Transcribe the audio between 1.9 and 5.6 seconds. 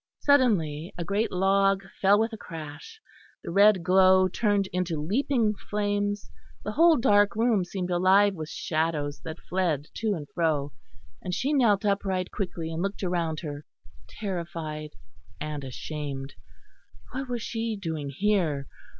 fell with a crash, the red glow turned into leaping